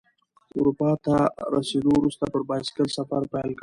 اروپا 0.57 0.91
ته 1.03 1.15
رسیدو 1.55 1.89
وروسته 1.97 2.23
پر 2.31 2.41
بایسکل 2.49 2.87
سفر 2.97 3.21
پیل 3.31 3.49
کړ. 3.57 3.59